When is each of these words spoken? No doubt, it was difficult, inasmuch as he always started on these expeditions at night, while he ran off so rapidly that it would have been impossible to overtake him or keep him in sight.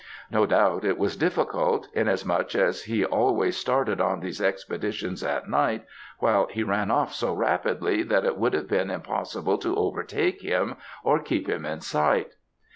No 0.31 0.47
doubt, 0.47 0.83
it 0.83 0.97
was 0.97 1.15
difficult, 1.15 1.87
inasmuch 1.93 2.55
as 2.55 2.85
he 2.85 3.05
always 3.05 3.55
started 3.55 4.01
on 4.01 4.19
these 4.19 4.41
expeditions 4.41 5.23
at 5.23 5.47
night, 5.47 5.85
while 6.17 6.47
he 6.49 6.63
ran 6.63 6.89
off 6.89 7.13
so 7.13 7.35
rapidly 7.35 8.01
that 8.01 8.25
it 8.25 8.35
would 8.35 8.53
have 8.55 8.67
been 8.67 8.89
impossible 8.89 9.59
to 9.59 9.75
overtake 9.75 10.41
him 10.41 10.75
or 11.03 11.19
keep 11.19 11.47
him 11.47 11.67
in 11.67 11.81
sight. 11.81 12.33